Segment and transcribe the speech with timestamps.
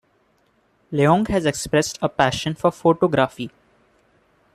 [0.91, 3.51] Leung has expressed a passion for photography.